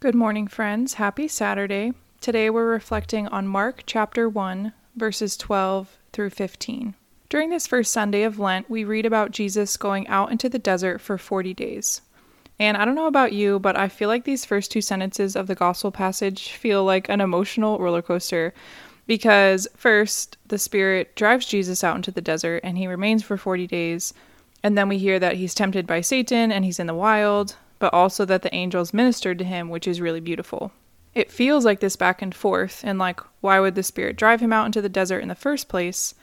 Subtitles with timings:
[0.00, 0.94] Good morning, friends.
[0.94, 1.92] Happy Saturday.
[2.20, 6.94] Today we're reflecting on Mark chapter 1, verses 12 through 15.
[7.28, 11.00] During this first Sunday of Lent, we read about Jesus going out into the desert
[11.00, 12.00] for 40 days.
[12.60, 15.48] And I don't know about you, but I feel like these first two sentences of
[15.48, 18.54] the gospel passage feel like an emotional roller coaster
[19.08, 23.66] because first, the Spirit drives Jesus out into the desert and he remains for 40
[23.66, 24.14] days.
[24.62, 27.92] And then we hear that he's tempted by Satan and he's in the wild but
[27.92, 30.72] also that the angels ministered to him, which is really beautiful.
[31.14, 34.52] It feels like this back and forth, and like, why would the Spirit drive him
[34.52, 36.14] out into the desert in the first place?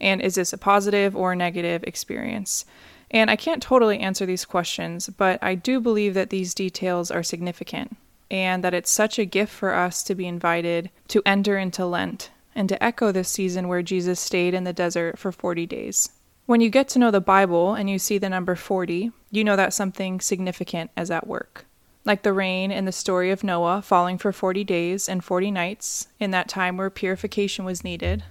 [0.00, 2.64] And is this a positive or a negative experience?
[3.10, 7.22] And I can't totally answer these questions, but I do believe that these details are
[7.22, 7.96] significant
[8.30, 12.30] and that it's such a gift for us to be invited to enter into Lent
[12.54, 16.10] and to echo this season where Jesus stayed in the desert for 40 days.
[16.50, 19.54] When you get to know the Bible and you see the number 40, you know
[19.54, 21.64] that something significant is at work.
[22.04, 26.08] Like the rain in the story of Noah falling for 40 days and 40 nights
[26.18, 28.24] in that time where purification was needed.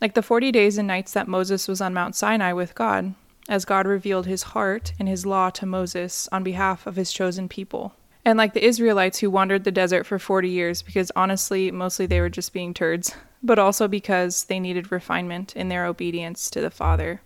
[0.00, 3.14] Like the 40 days and nights that Moses was on Mount Sinai with God,
[3.50, 7.50] as God revealed his heart and his law to Moses on behalf of his chosen
[7.50, 7.92] people.
[8.24, 12.22] And like the Israelites who wandered the desert for 40 years because honestly, mostly they
[12.22, 16.70] were just being turds, but also because they needed refinement in their obedience to the
[16.70, 17.20] Father.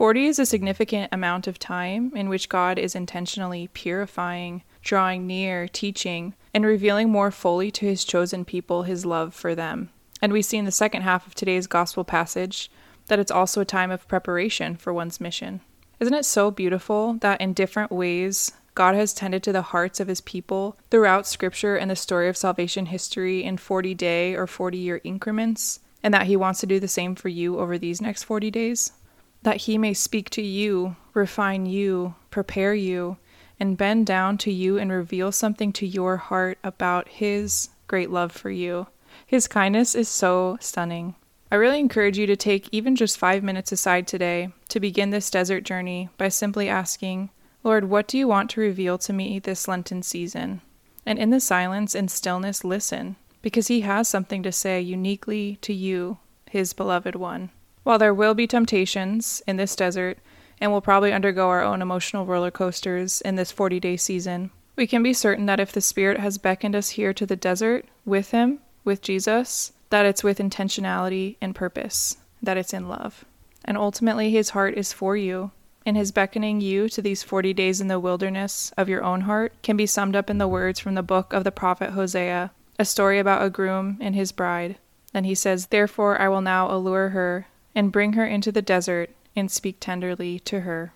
[0.00, 5.68] 40 is a significant amount of time in which God is intentionally purifying, drawing near,
[5.68, 9.90] teaching, and revealing more fully to his chosen people his love for them.
[10.22, 12.70] And we see in the second half of today's gospel passage
[13.08, 15.60] that it's also a time of preparation for one's mission.
[16.00, 20.08] Isn't it so beautiful that in different ways God has tended to the hearts of
[20.08, 24.78] his people throughout scripture and the story of salvation history in 40 day or 40
[24.78, 28.22] year increments, and that he wants to do the same for you over these next
[28.22, 28.92] 40 days?
[29.42, 33.16] That he may speak to you, refine you, prepare you,
[33.58, 38.32] and bend down to you and reveal something to your heart about his great love
[38.32, 38.86] for you.
[39.26, 41.14] His kindness is so stunning.
[41.52, 45.30] I really encourage you to take even just five minutes aside today to begin this
[45.30, 47.30] desert journey by simply asking,
[47.64, 50.62] Lord, what do you want to reveal to me this Lenten season?
[51.04, 55.72] And in the silence and stillness, listen, because He has something to say uniquely to
[55.72, 57.50] you, His beloved one.
[57.82, 60.18] While there will be temptations in this desert,
[60.60, 64.86] and we'll probably undergo our own emotional roller coasters in this 40 day season, we
[64.86, 68.32] can be certain that if the Spirit has beckoned us here to the desert with
[68.32, 73.24] Him, with Jesus, that it's with intentionality and purpose, that it's in love.
[73.64, 75.50] And ultimately, His heart is for you,
[75.86, 79.54] and His beckoning you to these 40 days in the wilderness of your own heart
[79.62, 82.84] can be summed up in the words from the book of the prophet Hosea, a
[82.84, 84.76] story about a groom and his bride.
[85.12, 87.46] Then he says, Therefore I will now allure her
[87.80, 90.92] and bring her into the desert and speak tenderly to her.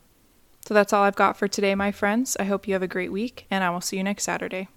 [0.66, 2.36] So that's all I've got for today, my friends.
[2.38, 4.68] I hope you have a great week, and I will see you next Saturday.